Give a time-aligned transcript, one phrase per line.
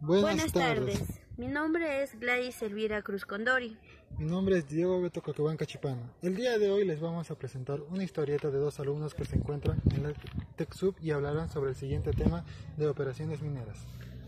[0.00, 1.02] Buenas, tardes.
[1.36, 3.76] Mi nombre es Gladys Elvira Cruz Condori.
[4.18, 6.14] Mi nombre es Diego Beto Coquebán Cachipano.
[6.22, 9.36] El día de hoy les vamos a presentar una historieta de dos alumnos que se
[9.36, 10.12] encuentran en la
[10.56, 12.44] TechSub y hablarán sobre el siguiente tema
[12.76, 13.78] de operaciones mineras.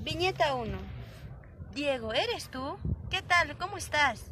[0.02, 0.76] Viñeta 1.
[1.74, 2.76] Diego, ¿eres tú?
[3.10, 3.56] ¿Qué tal?
[3.56, 4.30] ¿Cómo estás?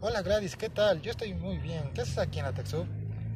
[0.00, 1.02] Hola Gladys, ¿qué tal?
[1.02, 1.92] Yo estoy muy bien.
[1.94, 2.86] ¿Qué haces aquí en la TechSub?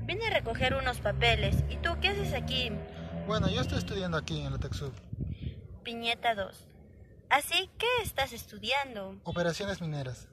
[0.06, 1.62] Vine a recoger unos papeles.
[1.68, 2.72] ¿Y tú qué haces aquí?
[3.26, 4.92] Bueno, yo estoy estudiando aquí en la TechSub.
[5.84, 6.69] Viñeta 2.
[7.30, 9.16] ¿Así qué estás estudiando?
[9.22, 10.26] Operaciones mineras.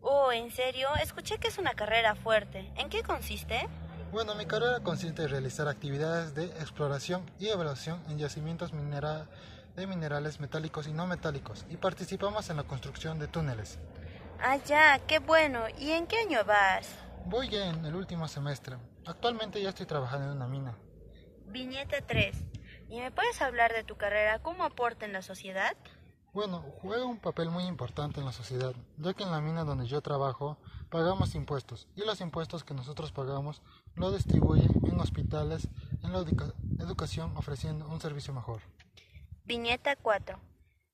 [0.00, 0.88] Oh, ¿en serio?
[1.02, 2.72] Escuché que es una carrera fuerte.
[2.76, 3.68] ¿En qué consiste?
[4.12, 9.26] Bueno, mi carrera consiste en realizar actividades de exploración y evaluación en yacimientos minera
[9.74, 13.80] de minerales metálicos y no metálicos y participamos en la construcción de túneles.
[14.40, 15.64] Ah, ya, qué bueno.
[15.80, 16.88] ¿Y en qué año vas?
[17.24, 18.76] Voy en el último semestre.
[19.04, 20.78] Actualmente ya estoy trabajando en una mina.
[21.46, 22.36] Viñeta 3.
[22.88, 24.38] ¿Y me puedes hablar de tu carrera?
[24.38, 25.76] ¿Cómo aporta en la sociedad?
[26.36, 29.86] Bueno, juega un papel muy importante en la sociedad, ya que en la mina donde
[29.86, 30.58] yo trabajo
[30.90, 33.62] pagamos impuestos y los impuestos que nosotros pagamos
[33.94, 35.66] lo distribuyen en hospitales,
[36.02, 36.22] en la
[36.78, 38.60] educación ofreciendo un servicio mejor.
[39.46, 40.38] Viñeta 4.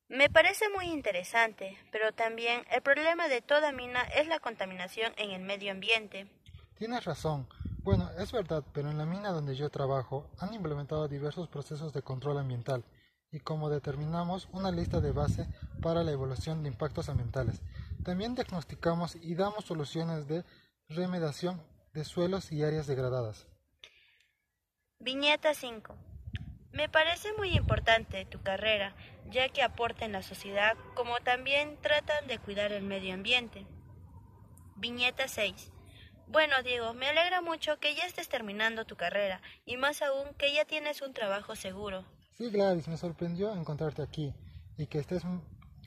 [0.07, 5.33] Me parece muy interesante, pero también el problema de toda mina es la contaminación en
[5.33, 6.29] el medio ambiente.
[6.79, 7.49] Tienes razón.
[7.83, 12.03] Bueno, es verdad, pero en la mina donde yo trabajo han implementado diversos procesos de
[12.03, 12.85] control ambiental
[13.33, 15.49] y como determinamos una lista de base
[15.81, 17.63] para la evaluación de impactos ambientales.
[18.05, 20.45] También diagnosticamos y damos soluciones de
[20.89, 21.63] remediación
[21.95, 23.49] de suelos y áreas degradadas.
[24.99, 25.97] Viñeta 5.
[26.73, 28.95] Me parece muy importante tu carrera,
[29.31, 33.67] ya que aporta en la sociedad como también tratan de cuidar el medio ambiente.
[34.77, 35.71] Viñeta 6.
[36.29, 40.53] Bueno, Diego, me alegra mucho que ya estés terminando tu carrera y más aún que
[40.55, 42.05] ya tienes un trabajo seguro.
[42.37, 44.35] Sí, Gladys, me sorprendió encontrarte aquí
[44.79, 45.23] y que estés,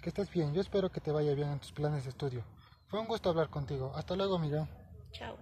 [0.02, 0.54] que estés bien.
[0.54, 2.44] Yo espero que te vaya bien en tus planes de estudio.
[2.88, 3.92] Fue un gusto hablar contigo.
[3.96, 4.68] Hasta luego, Miguel.
[5.12, 5.38] Chao.